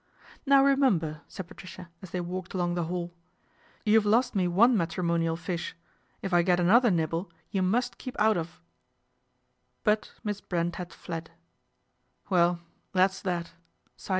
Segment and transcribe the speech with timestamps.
[0.47, 3.13] "Now remember," said Patricia as they walked along the hall,"
[3.85, 5.75] you've lost me one matrimonial fish.
[6.23, 8.59] If I get another nibble you must keep out of"
[9.83, 11.29] But Miss Brent had fled.